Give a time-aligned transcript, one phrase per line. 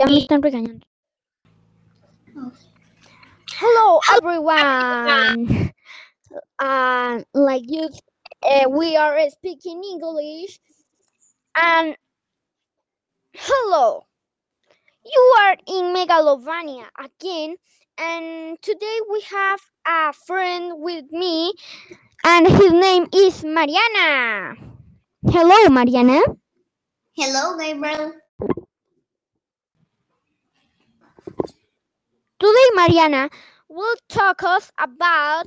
[0.00, 0.86] Ya me están regañando.
[3.58, 5.74] Hello, everyone.
[6.58, 7.90] Uh, like you,
[8.42, 10.58] uh, we are speaking English.
[11.54, 11.96] And
[13.34, 14.06] hello,
[15.04, 17.56] you are in Megalovania again.
[17.98, 21.52] And today we have a friend with me,
[22.24, 24.56] and his name is Mariana.
[25.28, 26.22] Hello, Mariana.
[27.12, 28.14] Hello, Gabriel.
[32.40, 33.28] Today, Mariana
[33.68, 35.46] will talk us about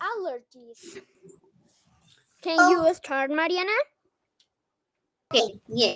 [0.00, 0.96] allergies.
[2.40, 3.76] Can you start, Mariana?
[5.30, 5.94] Okay, yeah.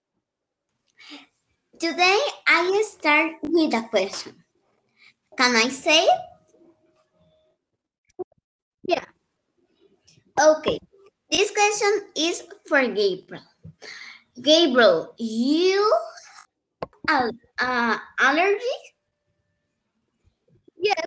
[1.78, 4.34] Today I start with a question.
[5.38, 6.20] Can I say it?
[8.87, 9.05] Yeah.
[10.39, 10.78] Okay.
[11.30, 13.42] This question is for Gabriel.
[14.42, 15.80] Gabriel, you
[17.09, 18.77] have uh, allergy?
[20.80, 21.07] Yes.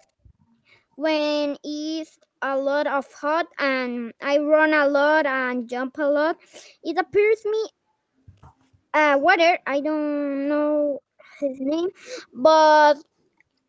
[0.96, 6.38] When it's a lot of hot and I run a lot and jump a lot,
[6.84, 7.70] it appears me
[8.94, 9.58] uh, water.
[9.66, 11.00] I don't know
[11.40, 11.90] his name,
[12.34, 12.96] but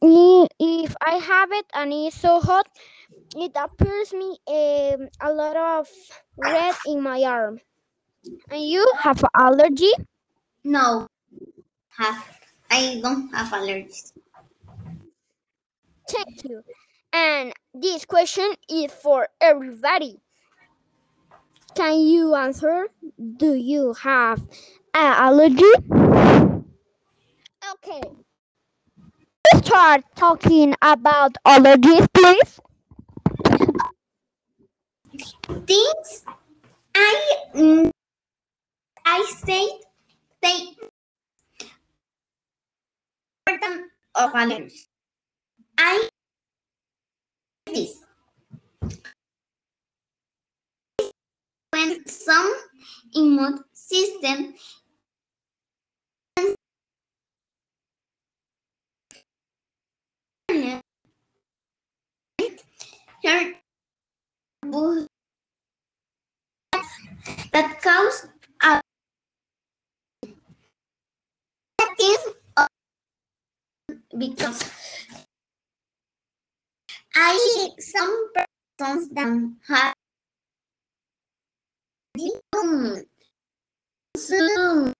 [0.02, 2.68] if I have it and it's so hot,
[3.36, 5.88] it appears me um, a lot of
[6.36, 7.60] red in my arm.
[8.50, 9.92] And you have allergy?
[10.64, 11.08] No.
[11.98, 14.12] Have I don't have allergies.
[16.08, 16.62] Thank you.
[17.12, 20.20] And this question is for everybody.
[21.74, 22.88] Can you answer?
[23.36, 24.40] Do you have
[24.94, 25.72] an allergy?
[27.72, 28.02] Okay.
[29.56, 32.60] Start talking about allergies, please.
[35.66, 36.24] Things
[36.94, 37.90] I
[39.04, 39.68] I say
[43.46, 44.86] important of allergies.
[45.78, 46.08] I
[47.66, 47.98] this.
[51.72, 52.54] When some
[53.14, 54.54] immune system
[67.52, 68.26] that cause
[68.62, 68.80] a
[74.18, 74.73] because
[77.16, 79.94] I some persons that have
[82.14, 83.04] consume.
[84.14, 84.92] Consume.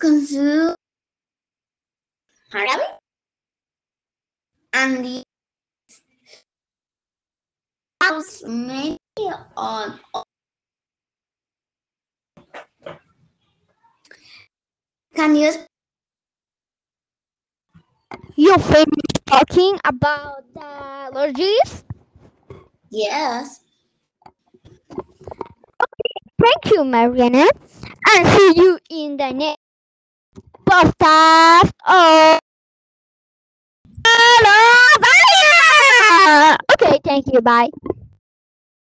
[0.00, 0.74] Consume
[2.54, 2.86] jarabe
[4.72, 5.24] and the
[8.00, 8.98] house maybe
[9.56, 10.00] on.
[15.16, 15.52] Can you
[18.36, 20.60] You finished talking about the
[21.14, 21.84] Lord allergies?
[22.90, 23.60] yes
[25.80, 27.46] Okay, Thank you, Mariana.
[28.10, 29.58] And see you in the next
[30.66, 31.70] podcast.
[31.86, 32.38] Oh.
[34.06, 36.56] Hello, bye.
[36.72, 37.40] Okay, thank you.
[37.40, 37.70] Bye.